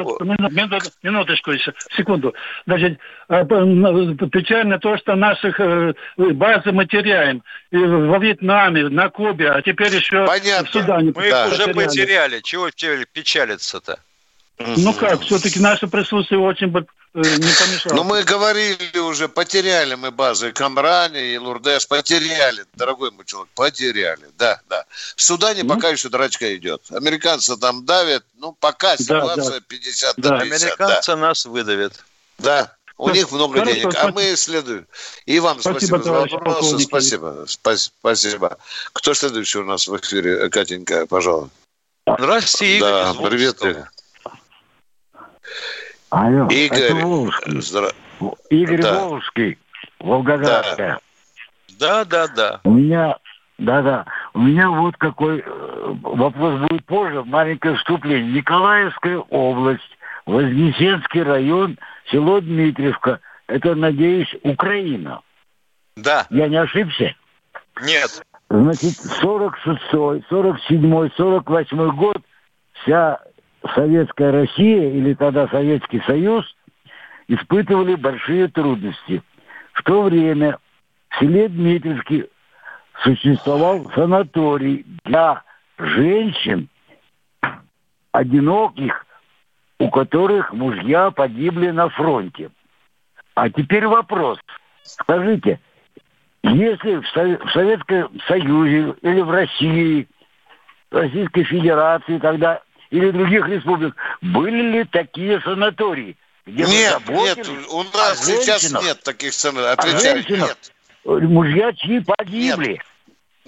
[1.04, 2.34] Минуточку еще, секунду.
[2.66, 7.42] Значит, а, печально то, что наших э, базы мы теряем.
[7.72, 10.68] Во Вьетнаме, на Кубе, а теперь еще Понятно.
[10.68, 11.14] в Судане.
[11.16, 12.42] Мы их уже потеряли.
[12.42, 14.00] Чего печалиться-то?
[14.58, 17.94] Ну как, все-таки наше присутствие очень бы э, не помешало.
[17.94, 24.28] Ну мы говорили уже, потеряли мы базы Камрани и Лурдес, потеряли, дорогой мой человек, потеряли,
[24.38, 24.86] да, да.
[25.16, 25.76] В Судане ну?
[25.76, 26.84] пока еще драчка идет.
[26.92, 29.66] Американцы там давят, ну пока ситуация да, да.
[29.68, 30.40] 50 да.
[30.40, 30.42] 50.
[30.42, 31.18] Американцы да.
[31.18, 32.04] нас выдавят.
[32.38, 34.10] Да, у них много Хорошо, денег, спасибо.
[34.10, 34.88] а мы следуем.
[35.26, 36.84] И вам спасибо, спасибо за вопрос.
[36.84, 38.58] Спасибо, спасибо.
[38.94, 40.50] Кто следующий у нас в эфире?
[40.50, 41.52] Катенька, пожалуйста.
[42.08, 42.90] Здравствуйте, Игорь.
[42.90, 43.88] Да, привет.
[46.10, 47.62] Алло, Игорь, это Волжский.
[47.62, 47.90] Здра...
[48.50, 49.00] Игорь да.
[49.00, 49.58] Волжский,
[50.00, 51.00] Волгоградская.
[51.80, 52.62] Да, да, да.
[52.64, 53.18] У меня,
[53.58, 54.06] да, да.
[54.34, 57.24] У меня вот какой э, вопрос будет позже.
[57.24, 58.32] Маленькое вступление.
[58.32, 59.82] Николаевская область,
[60.26, 61.78] Вознесенский район,
[62.12, 63.20] село Дмитриевка.
[63.48, 65.22] Это, надеюсь, Украина.
[65.96, 66.26] Да.
[66.30, 67.16] Я не ошибся?
[67.82, 68.26] Нет.
[68.50, 72.18] Значит, 46-й, 47-й, 48-й год
[72.74, 73.20] вся
[73.74, 76.46] Советская Россия или тогда Советский Союз
[77.28, 79.22] испытывали большие трудности.
[79.74, 80.60] В то время
[81.10, 82.28] в селе Дмитриевске
[83.04, 85.44] существовал санаторий для
[85.78, 86.70] женщин,
[88.12, 89.06] одиноких,
[89.80, 92.50] у которых мужья погибли на фронте.
[93.34, 94.40] А теперь вопрос.
[94.84, 95.60] Скажите,
[96.44, 100.08] если в Советском Союзе или в России,
[100.92, 102.62] Российской Федерации, когда
[102.96, 106.18] или других республик, были ли такие санатории?
[106.46, 109.94] Где нет, нет, у нас сейчас нет таких санаторий.
[109.94, 110.72] Отвечаю, нет.
[111.04, 112.74] Мужья чьи погибли.
[112.74, 112.82] Нет.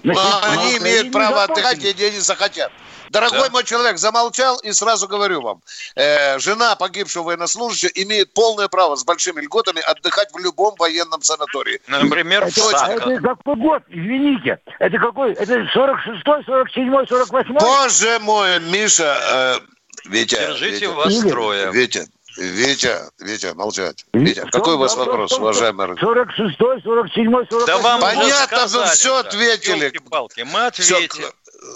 [0.02, 2.72] Значит, они имеют право отдыхать, где они захотят.
[3.10, 3.50] Дорогой да.
[3.50, 5.62] мой человек, замолчал и сразу говорю вам,
[5.96, 11.80] э, жена погибшего военнослужащего имеет полное право с большими льготами отдыхать в любом военном санатории.
[11.88, 14.58] Например, это, в Это какой год, извините?
[14.78, 15.32] Это какой?
[15.32, 17.52] Это 46-й, 47-й, 48-й?
[17.58, 20.36] Боже мой, Миша, э, Витя.
[20.36, 21.70] Держите Витя, вас строя.
[21.70, 22.06] Витя,
[22.38, 24.04] Витя, Витя, молчать.
[24.12, 25.88] Витя, Что, какой у вас вопрос, уважаемый?
[25.88, 27.66] 46-й, 47-й, 48-й.
[27.66, 29.92] Да вам Понятно, вы все ответили.
[30.08, 31.26] Палки, мы ответили.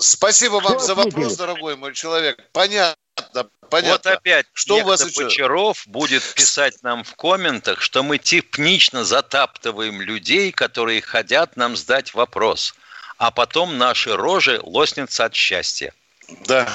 [0.00, 2.38] Спасибо вам за вопрос, дорогой мой человек.
[2.52, 2.96] Понятно.
[3.68, 3.92] Понятно.
[3.92, 10.00] Вот опять что у вас Почаров будет писать нам в комментах, что мы технично затаптываем
[10.00, 12.74] людей, которые хотят нам сдать вопрос,
[13.16, 15.94] а потом наши рожи лоснятся от счастья.
[16.46, 16.68] Да,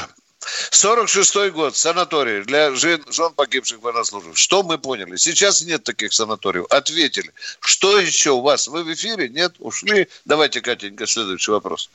[0.72, 4.38] 46-й год, санаторий для жен, жен погибших военнослужащих.
[4.38, 5.16] Что мы поняли?
[5.16, 6.66] Сейчас нет таких санаториев.
[6.70, 7.32] Ответили.
[7.60, 8.68] Что еще у вас?
[8.68, 9.30] Вы в эфире?
[9.30, 9.56] Нет?
[9.60, 10.08] Ушли?
[10.26, 11.90] Давайте, Катенька, следующий вопрос.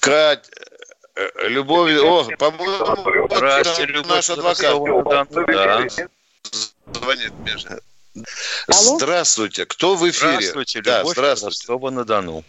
[0.00, 0.50] Кать,
[1.14, 4.76] э, Любовь, о, по-моему, Здравствуйте, наш адвокат.
[5.46, 5.86] Да.
[6.92, 7.80] Звонит Миша.
[8.66, 10.32] Здравствуйте, кто в эфире?
[10.32, 11.46] Здравствуйте, да, здравствуйте.
[11.46, 12.44] Ростова-на-Дону.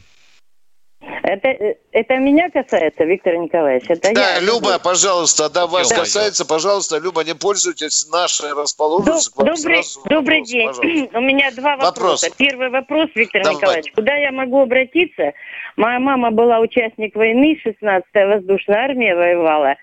[1.31, 3.85] Это, это меня касается, Виктор Николаевич?
[3.87, 4.39] Это да, я.
[4.41, 5.99] Люба, пожалуйста, да, вас да.
[5.99, 9.33] касается, пожалуйста, Люба, не пользуйтесь нашей расположенностью.
[9.37, 10.67] Добрый, добрый день.
[10.67, 11.17] Пожалуйста.
[11.17, 12.27] У меня два вопроса.
[12.27, 12.29] Вопрос.
[12.37, 13.55] Первый вопрос, Виктор Давай.
[13.55, 13.93] Николаевич.
[13.93, 15.31] Куда я могу обратиться?
[15.77, 19.75] Моя мама была участник войны, 16-я воздушная армия воевала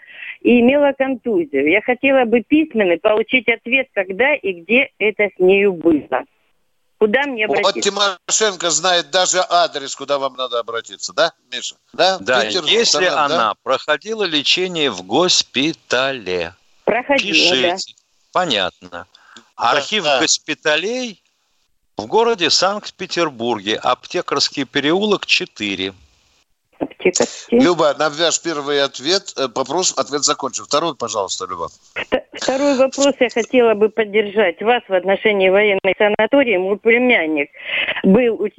[0.42, 1.70] и имела контузию.
[1.70, 6.24] Я хотела бы письменный получить ответ, когда и где это с нею было.
[6.98, 7.92] Куда мне обратиться?
[7.92, 11.76] Вот Тимошенко знает даже адрес, куда вам надо обратиться, да, Миша?
[11.92, 13.54] Да, да Питер, если Таран, она да?
[13.62, 16.54] проходила лечение в госпитале.
[16.84, 17.70] Проходила, Пишите.
[17.70, 17.76] Да.
[18.32, 19.06] Понятно.
[19.54, 20.20] Архив да.
[20.20, 21.22] госпиталей
[21.96, 25.94] в городе Санкт-Петербурге, Аптекарский переулок 4
[26.78, 27.58] аптекарский.
[27.58, 29.32] Люба, навяжь первый ответ.
[29.36, 30.64] Э, вопрос, ответ закончен.
[30.64, 31.70] Второй, пожалуйста, Люба.
[32.40, 36.60] Второй вопрос я хотела бы поддержать вас в отношении военных санаториев.
[36.60, 37.50] Мой племянник
[38.04, 38.50] был, э,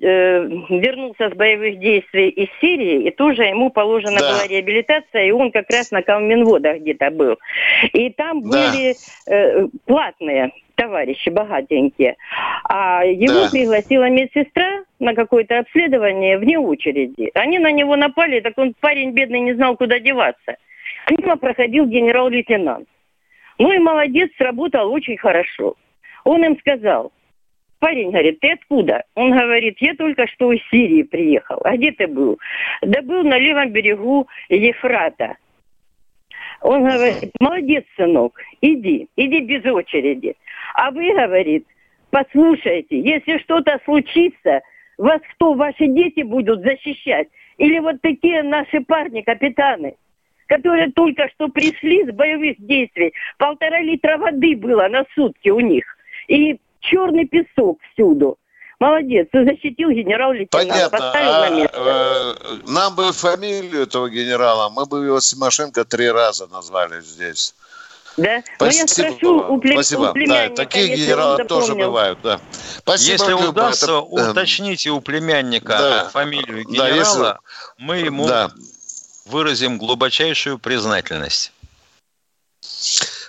[0.69, 4.31] вернулся с боевых действий из Сирии, и тоже ему положена да.
[4.31, 7.37] была реабилитация, и он как раз на Калминводах где-то был.
[7.93, 8.49] И там да.
[8.49, 8.95] были
[9.27, 12.15] э, платные товарищи богатенькие.
[12.65, 13.49] А его да.
[13.49, 17.31] пригласила медсестра на какое-то обследование вне очереди.
[17.33, 20.57] Они на него напали, так он парень бедный не знал, куда деваться.
[21.09, 22.87] Мимо проходил генерал-лейтенант.
[23.59, 25.75] Ну и молодец, сработал очень хорошо.
[26.23, 27.11] Он им сказал,
[27.79, 29.03] парень говорит, ты откуда?
[29.15, 31.59] Он говорит, я только что из Сирии приехал.
[31.65, 32.39] А где ты был?
[32.81, 35.35] Да был на левом берегу Ефрата.
[36.61, 40.35] Он говорит, молодец, сынок, иди, иди без очереди.
[40.73, 41.65] А вы, говорит,
[42.11, 44.61] послушайте, если что-то случится,
[44.97, 47.27] вас кто, ваши дети будут защищать?
[47.57, 49.95] Или вот такие наши парни, капитаны,
[50.49, 55.85] которые только что пришли с боевых действий, полтора литра воды было на сутки у них,
[56.27, 58.37] и черный песок всюду.
[58.79, 60.97] Молодец, ты защитил генерал-лейтенанта, Понятно.
[60.97, 61.77] поставил а, на место.
[61.77, 67.53] Э, нам бы фамилию этого генерала, мы бы его Симошенко три раза назвали здесь.
[68.15, 68.41] Да?
[68.55, 69.73] Спасибо, Но я спрошу у, плем...
[69.73, 70.01] Спасибо.
[70.09, 72.39] у племянника, да, такие генералы тоже бывают, да.
[72.77, 73.93] Спасибо, если Люба, удастся, это...
[73.93, 76.09] Эм, уточните у племянника да.
[76.09, 77.37] фамилию генерала, да, если...
[77.77, 78.49] мы ему да.
[79.29, 81.51] Выразим глубочайшую признательность.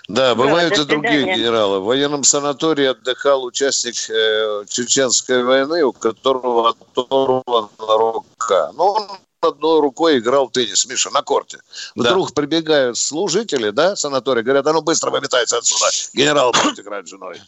[0.07, 1.79] Да, бывают да, и другие генералы.
[1.79, 8.71] В военном санатории отдыхал участник э, чеченской войны, у которого оторвана рука.
[8.73, 9.07] Но он
[9.41, 11.59] одной рукой играл в теннис, Миша, на корте.
[11.95, 12.33] Вдруг да.
[12.33, 17.41] прибегают служители, да, санатория, говорят, а ну быстро выметайся отсюда, генерал будет играть с женой.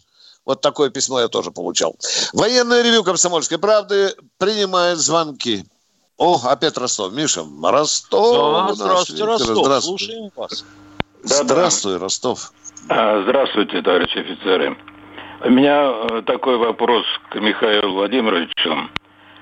[0.44, 1.96] Вот такое письмо я тоже получал.
[2.32, 5.64] Военное ревю Комсомольской правды принимает звонки.
[6.16, 7.12] О, опять Ростов.
[7.12, 8.68] Миша, Ростов.
[8.68, 9.64] Да, здравствуйте, Ростов.
[9.64, 9.98] Здравствуй.
[9.98, 10.64] Слушаем вас.
[11.22, 11.98] Да, Здравствуй, да.
[12.00, 12.52] Ростов.
[12.88, 14.76] А, здравствуйте, товарищи офицеры.
[15.40, 18.88] У меня э, такой вопрос к Михаилу Владимировичу.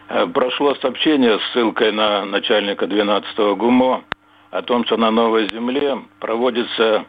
[0.09, 4.05] Э, прошло сообщение с ссылкой на начальника 12-го ГУМО
[4.51, 7.05] о том, что на Новой Земле проводится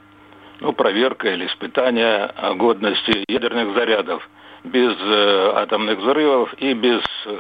[0.60, 4.28] ну, проверка или испытание годности ядерных зарядов
[4.63, 7.39] без э, атомных взрывов и без э,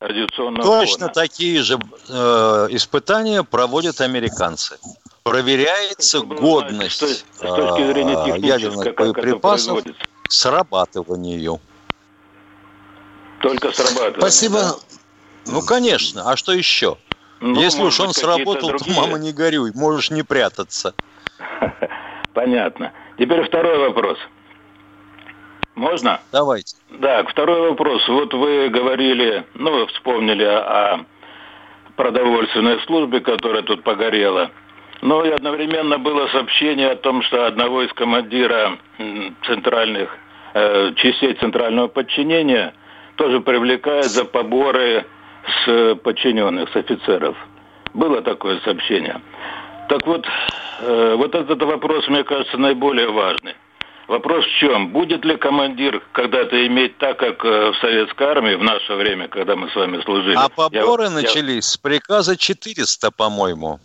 [0.00, 1.12] радиационного Точно фона.
[1.12, 1.78] такие же
[2.08, 4.78] э, испытания проводят американцы
[5.22, 9.84] проверяется годность с, с точки зрения а, ядерных боеприпасов
[10.28, 11.60] срабатыванию.
[13.40, 14.18] Только срабатывание.
[14.18, 14.60] Спасибо.
[14.60, 14.74] Да?
[15.46, 16.30] Ну, конечно.
[16.30, 16.96] А что еще?
[17.40, 18.94] Ну, Если уж он сработал, другие...
[18.94, 20.94] то, мама, не горюй, можешь не прятаться.
[22.34, 22.92] Понятно.
[23.18, 24.18] Теперь второй вопрос.
[25.74, 26.20] Можно?
[26.32, 26.76] Давайте.
[26.90, 28.06] Да, второй вопрос.
[28.08, 31.04] Вот вы говорили, ну, вы вспомнили о
[31.96, 34.50] продовольственной службе, которая тут погорела.
[35.02, 38.78] Но и одновременно было сообщение о том, что одного из командира
[39.46, 40.14] центральных
[40.54, 42.74] э, частей центрального подчинения
[43.16, 45.06] тоже привлекают за поборы
[45.64, 47.36] с подчиненных, с офицеров.
[47.94, 49.20] Было такое сообщение.
[49.88, 50.26] Так вот,
[50.80, 53.54] э, вот этот вопрос, мне кажется, наиболее важный.
[54.10, 54.88] Вопрос в чем?
[54.88, 59.54] Будет ли командир когда-то иметь так, как э, в советской армии в наше время, когда
[59.54, 60.34] мы с вами служили?
[60.34, 61.70] А поборы я, начались я...
[61.70, 63.78] с приказа 400, по-моему,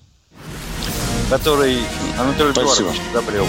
[1.30, 1.78] который
[2.20, 2.90] Анатолий Спасибо.
[2.90, 3.48] Эдуардович одобрил.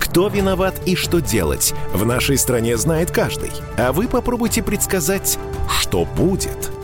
[0.00, 3.52] Кто виноват и что делать, в нашей стране знает каждый.
[3.78, 6.72] А вы попробуйте предсказать, что будет–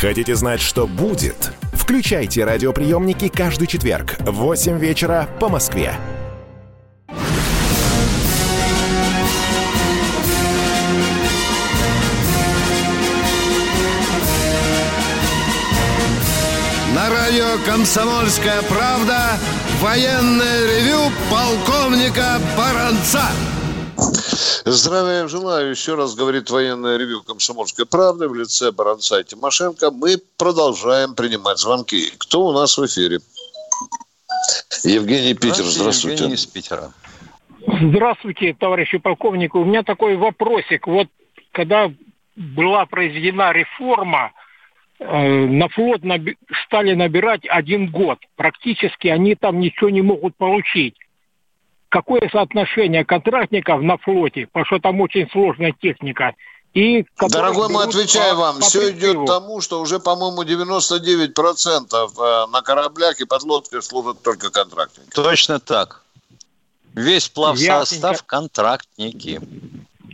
[0.00, 1.52] Хотите знать, что будет?
[1.72, 5.94] Включайте радиоприемники каждый четверг в 8 вечера по Москве.
[16.94, 19.38] На радио «Комсомольская правда»
[19.80, 23.24] военное ревю полковника Баранца.
[24.64, 25.70] Здравия желаю.
[25.70, 29.90] Еще раз говорит военное ревю «Комсомольской правды» в лице Баранца и Тимошенко.
[29.90, 32.12] Мы продолжаем принимать звонки.
[32.18, 33.18] Кто у нас в эфире?
[34.84, 36.24] Евгений Питер, здравствуйте.
[36.24, 36.92] Евгений из Питера.
[37.66, 39.56] Здравствуйте, товарищи полковники.
[39.56, 40.86] У меня такой вопросик.
[40.86, 41.08] Вот
[41.50, 41.92] когда
[42.36, 44.32] была произведена реформа,
[45.00, 46.36] э, на флот наби-
[46.66, 48.18] стали набирать один год.
[48.36, 50.94] Практически они там ничего не могут получить
[51.92, 56.34] какое соотношение контрактников на флоте, потому что там очень сложная техника,
[56.72, 61.28] и Дорогой, мы отвечаем по, вам, по все идет к тому, что уже, по-моему, 99%
[61.92, 65.10] э, на кораблях и под лодкой служат только контрактники.
[65.10, 66.02] Точно так.
[66.94, 69.38] Весь плавсостав– контрактники.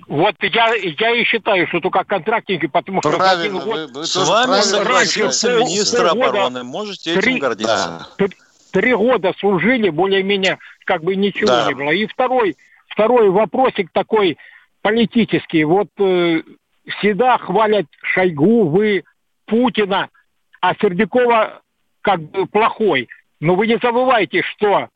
[0.08, 3.90] Вот я, я и считаю, что только контрактники, потому что правильно, один год...
[3.90, 8.08] Вы, вы С вами согласился министр обороны, можете этим гордиться.
[8.18, 8.26] Да
[8.70, 10.58] три года служили, более-менее
[10.88, 11.68] как бы ничего да.
[11.68, 11.90] не было.
[11.90, 12.56] И второй,
[12.88, 14.38] второй вопросик такой
[14.80, 15.62] политический.
[15.64, 16.42] Вот э,
[16.96, 19.04] всегда хвалят Шойгу, вы,
[19.44, 20.08] Путина,
[20.62, 21.60] а Сердюкова
[22.00, 23.10] как бы плохой.
[23.38, 24.88] Но вы не забывайте, что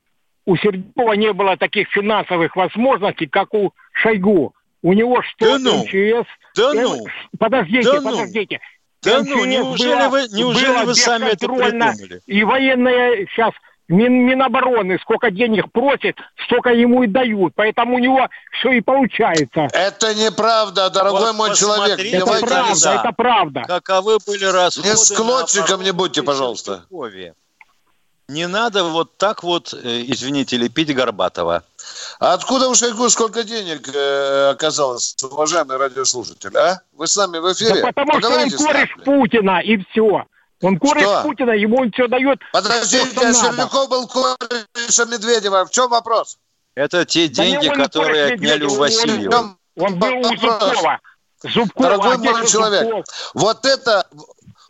[0.46, 4.54] у Сердюкова не было таких финансовых возможностей, как у Шойгу.
[4.80, 6.26] У него что да ну, МЧС...
[6.56, 7.06] Да ну!
[7.38, 8.10] Подождите, да ну.
[8.10, 8.60] подождите.
[9.02, 12.20] Да МЧС ну, неужели было, вы, неужели вы сами это придумали?
[12.26, 13.52] И военная сейчас
[13.88, 17.52] Мин, Минобороны сколько денег просит, столько ему и дают.
[17.56, 18.28] Поэтому у него
[18.58, 19.68] все и получается.
[19.72, 21.98] Это неправда, дорогой вот мой человек.
[21.98, 22.90] Это правда, за.
[22.92, 23.62] это правда.
[23.66, 26.84] Каковы были расходы Не с клочиком не будьте, пожалуйста.
[28.28, 31.64] Не надо вот так вот, э, извините, лепить Горбатова.
[32.18, 36.80] А откуда у Шойгу сколько денег э, оказалось, уважаемый радиослушатель, а?
[36.92, 37.82] Вы сами в эфире?
[37.82, 40.24] Да потому Поговорите что он кореш Путина, и все.
[40.62, 41.22] Он кореш что?
[41.22, 42.40] Путина, ему он все дает.
[42.52, 45.66] Подождите, а Сердюков был корешем Медведева.
[45.66, 46.38] В чем вопрос?
[46.74, 49.34] Это те деньги, да которые отняли у Васильева.
[49.34, 51.00] Он, он был у Зубкова.
[51.42, 51.88] Зубкова.
[51.88, 53.04] Дорогой мой человек, Зубков.
[53.34, 54.06] вот это,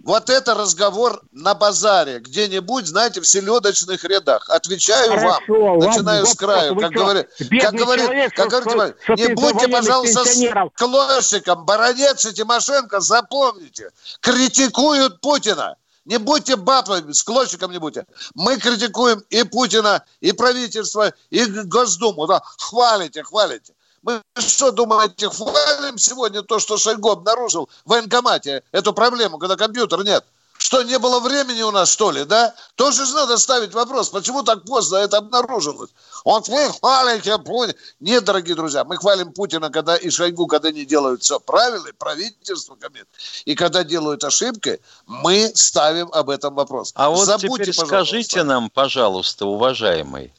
[0.03, 4.49] вот это разговор на базаре, где-нибудь, знаете, в селедочных рядах.
[4.49, 6.75] Отвечаю Хорошо, вам, начинаю с краю.
[6.77, 7.29] Как, говорит,
[7.61, 10.43] как говорит, человек, как что, говорит, что, не будьте, пожалуйста, с
[10.75, 11.67] клоссиком.
[11.67, 13.91] Баранец и Тимошенко, запомните,
[14.21, 15.77] критикуют Путина.
[16.05, 18.07] Не будьте бабами, с клочиком не будьте.
[18.35, 22.27] Мы критикуем и Путина, и правительство, и Госдуму.
[22.27, 23.75] Да, хвалите, хвалите.
[24.03, 30.03] Мы что, думаете, хвалим сегодня то, что Шойгу обнаружил в военкомате, эту проблему, когда компьютер
[30.05, 30.25] нет?
[30.59, 32.55] Что, не было времени у нас, что ли, да?
[32.75, 35.91] Тоже же надо ставить вопрос, почему так поздно это обнаружилось?
[36.25, 37.75] Вот вы хвалите Путина.
[38.01, 41.93] Нет, дорогие друзья, мы хвалим Путина, когда и Шойгу, когда не делают все правильно, и
[41.93, 43.07] правительство комит.
[43.45, 46.93] И когда делают ошибки, мы ставим об этом вопрос.
[46.95, 47.87] А вот Забудьте, теперь пожалуйста.
[47.87, 50.33] скажите нам, пожалуйста, уважаемый,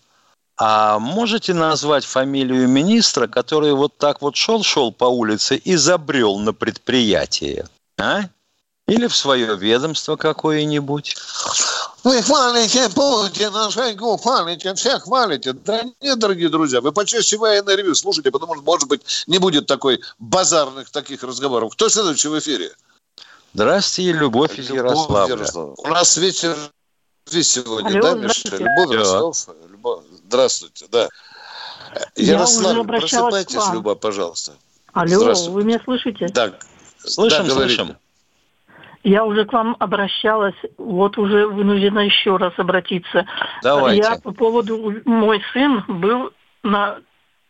[0.56, 6.54] а можете назвать фамилию министра, который вот так вот шел-шел по улице и забрел на
[6.54, 7.68] предприятие?
[7.98, 8.24] А?
[8.88, 11.16] Или в свое ведомство какое-нибудь?
[12.04, 15.54] Вы хвалите Путина, Шойгу хвалите, всех хвалите.
[15.54, 19.68] Да нет, дорогие друзья, вы почаще военное ревю слушайте, потому что, может быть, не будет
[19.68, 21.74] такой базарных таких разговоров.
[21.74, 22.74] Кто следующий в эфире?
[23.54, 25.46] Здравствуйте, Любовь из Ярославля.
[25.54, 26.58] У нас вечер
[27.26, 28.58] сегодня, Алло, да, Миша?
[28.58, 29.48] Любовь.
[29.70, 30.04] Любовь.
[30.26, 31.08] Здравствуйте, да.
[32.16, 33.74] Я Ярослав, уже обращалась к просыпайтесь.
[33.74, 34.54] Люба, пожалуйста.
[34.92, 36.28] Алло, вы меня слышите?
[36.34, 36.54] Да,
[37.06, 37.76] Слышим, да, говорите.
[37.76, 37.98] слышим.
[39.04, 43.26] Я уже к вам обращалась, вот уже вынуждена еще раз обратиться.
[43.62, 44.02] Давайте.
[44.02, 45.02] Я по поводу...
[45.06, 46.32] Мой сын был
[46.64, 47.00] на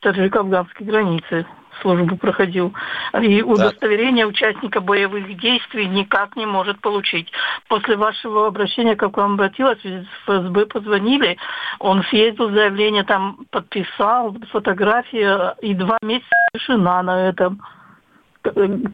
[0.01, 1.45] таджико-афганской границе,
[1.81, 2.73] службу проходил.
[3.21, 7.31] И удостоверение участника боевых действий никак не может получить.
[7.67, 11.37] После вашего обращения, как к вам обратилась, в ФСБ позвонили,
[11.79, 17.61] он съездил, заявление там подписал, фотография, и два месяца тишина на этом.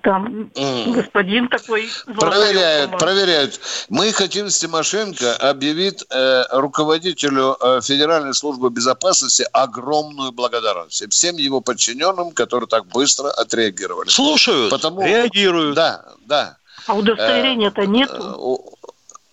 [0.03, 0.91] Там М.
[0.93, 1.89] господин такой...
[2.05, 3.59] Проверяют, проверяют.
[3.89, 11.01] Мы хотим с Тимошенко объявить э, руководителю э, Федеральной службы безопасности огромную благодарность.
[11.01, 14.09] И всем его подчиненным, которые так быстро отреагировали.
[14.09, 15.01] Слушают, Потому...
[15.01, 15.75] реагируют.
[15.75, 16.57] Да, да.
[16.85, 18.61] А удостоверения-то нету.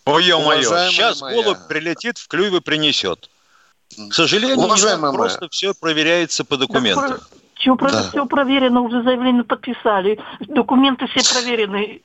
[0.07, 1.43] Ой, ё-моё, Уважаемая сейчас моя.
[1.43, 3.29] голубь прилетит, в клюве принесет.
[4.09, 5.15] К сожалению, Уважаемая моя.
[5.15, 7.21] просто все проверяется по документам.
[7.59, 8.03] Все, Да.
[8.11, 10.19] все проверено, уже заявление подписали.
[10.41, 12.03] Документы все проверены.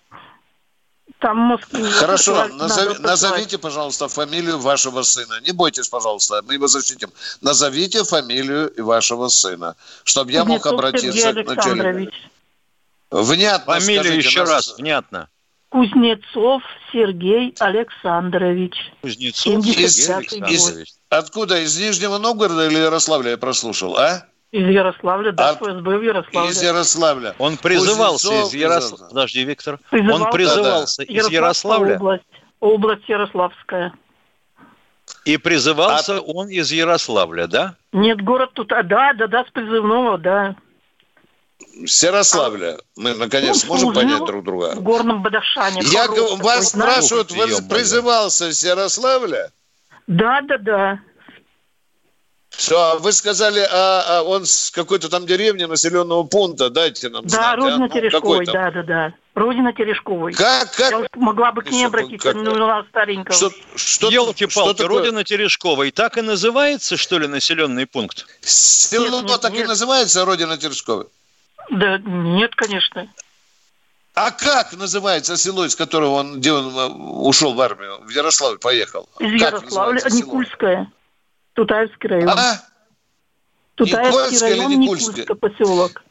[1.20, 1.68] Там мозг...
[2.00, 5.40] Хорошо, надо назови- назовите, пожалуйста, фамилию вашего сына.
[5.46, 7.10] Не бойтесь, пожалуйста, мы его защитим.
[7.42, 11.88] Назовите фамилию вашего сына, чтобы я мог Кузнецов обратиться Сергей к начальнику.
[11.88, 12.14] Александрович.
[13.12, 15.30] Внятно Фамилию скажите, еще нас- раз, внятно.
[15.70, 18.74] Кузнецов Сергей Александрович.
[19.02, 20.44] Кузнецов 75-й Сергей.
[20.44, 20.94] Александрович.
[21.10, 21.60] Откуда?
[21.60, 24.26] Из Нижнего Новгорода или Ярославля я прослушал, а?
[24.52, 26.50] Из Ярославля, да, А- ФСБ в Ярославле.
[26.52, 27.36] Из Ярославля.
[27.40, 28.98] Он призывался Кузнецов из Ярославля.
[28.98, 29.80] Ярослав- Подожди, Виктор.
[29.90, 30.26] Призывался.
[30.26, 32.24] Он призывался из Ярославская Ярославля область.
[32.60, 33.94] Область Ярославская.
[35.26, 37.76] и А призывался он из Ярославля, да?
[37.94, 38.72] Нет, город тут...
[38.74, 40.56] А, да, да, да, с призывного, да.
[41.86, 42.78] С Ярославля.
[42.98, 44.76] Мы, наконец, Он можем служил понять друг друга.
[44.76, 45.82] В горном Бадахшане.
[45.84, 49.52] Я, вас такой, спрашивают, вы призывался с Ярославля?
[50.08, 51.00] Да, да, да.
[52.62, 57.24] Все, а вы сказали, а, а он с какой-то там деревни, населенного пункта, дайте нам
[57.24, 57.56] Да, знать, а?
[57.56, 59.14] Родина Ну, Терешковой, да, да, да.
[59.34, 60.34] Родина Терешковой.
[60.34, 60.92] Как, как?
[60.92, 63.36] Я могла бы к ней обратиться, но она старенькая.
[63.36, 65.84] Что, что, Елки-палки, что родина Терешкова.
[65.84, 68.28] И так и называется, что ли, населенный пункт?
[68.42, 69.68] Село Нет, нет, так и нет.
[69.68, 71.08] называется, Родина Терешковой?
[71.72, 73.10] Да, нет, конечно.
[74.14, 76.88] А как называется село, из которого он, где он э,
[77.28, 79.10] ушел в армию, в Ярославль поехал?
[79.18, 80.02] Из Ярославля?
[80.12, 80.92] Никульская.
[81.54, 82.30] Тутаевский район.
[82.30, 82.64] А?
[83.76, 84.80] Тутаевский Никольская или район?
[84.80, 86.04] Никульская поселок.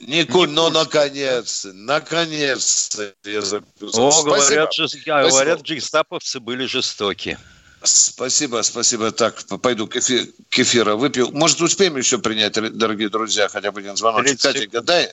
[0.00, 4.06] Николь, ну, наконец, наконец я записал.
[4.08, 4.36] О, Спасибо.
[4.36, 5.28] говорят, же, Спасибо.
[5.28, 7.36] говорят, гестаповцы были жестоки.
[7.82, 9.10] Спасибо, спасибо.
[9.12, 11.30] Так, пойду кефи- кефира выпью.
[11.32, 14.38] Может, успеем еще принять, дорогие друзья, хотя бы один звоночек.
[14.40, 15.12] 30 Катенька, дай.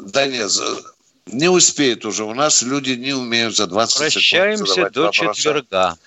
[0.00, 0.50] Да нет,
[1.26, 2.24] не успеет уже.
[2.24, 5.36] У нас люди не умеют за 20 секунд Прощаемся задавать до вопросы.
[5.38, 5.98] четверга.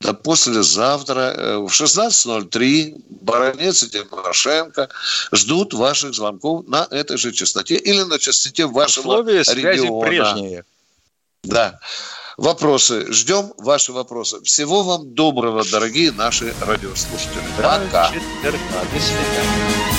[0.00, 4.88] Да послезавтра э, в 16.03 Баранец и Тимошенко
[5.32, 10.06] ждут ваших звонков на этой же частоте или на частоте вашего Условия региона.
[10.06, 10.64] прежние.
[11.42, 11.78] Да.
[12.36, 13.10] Вопросы.
[13.10, 14.42] Ждем ваши вопросы.
[14.42, 17.42] Всего вам доброго, дорогие наши радиослушатели.
[17.56, 18.12] Пока.
[18.42, 19.95] До свидания.